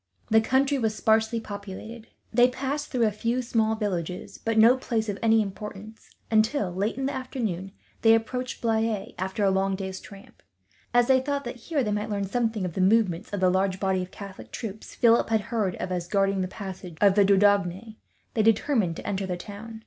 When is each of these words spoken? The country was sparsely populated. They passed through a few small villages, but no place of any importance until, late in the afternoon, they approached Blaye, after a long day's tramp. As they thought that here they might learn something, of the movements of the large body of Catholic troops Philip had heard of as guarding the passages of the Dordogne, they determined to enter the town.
The 0.31 0.41
country 0.41 0.79
was 0.79 0.95
sparsely 0.95 1.39
populated. 1.39 2.07
They 2.33 2.47
passed 2.47 2.87
through 2.87 3.05
a 3.05 3.11
few 3.11 3.43
small 3.43 3.75
villages, 3.75 4.39
but 4.39 4.57
no 4.57 4.75
place 4.75 5.07
of 5.09 5.19
any 5.21 5.43
importance 5.43 6.09
until, 6.31 6.73
late 6.73 6.97
in 6.97 7.05
the 7.05 7.13
afternoon, 7.13 7.71
they 8.01 8.15
approached 8.15 8.63
Blaye, 8.63 9.13
after 9.19 9.43
a 9.43 9.51
long 9.51 9.75
day's 9.75 9.99
tramp. 9.99 10.41
As 10.91 11.05
they 11.05 11.19
thought 11.19 11.43
that 11.43 11.57
here 11.67 11.83
they 11.83 11.91
might 11.91 12.09
learn 12.09 12.25
something, 12.25 12.65
of 12.65 12.73
the 12.73 12.81
movements 12.81 13.31
of 13.31 13.41
the 13.41 13.51
large 13.51 13.79
body 13.79 14.01
of 14.01 14.09
Catholic 14.09 14.49
troops 14.51 14.95
Philip 14.95 15.29
had 15.29 15.41
heard 15.41 15.75
of 15.75 15.91
as 15.91 16.07
guarding 16.07 16.41
the 16.41 16.47
passages 16.47 16.97
of 16.99 17.13
the 17.13 17.23
Dordogne, 17.23 17.95
they 18.33 18.41
determined 18.41 18.95
to 18.95 19.07
enter 19.07 19.27
the 19.27 19.37
town. 19.37 19.79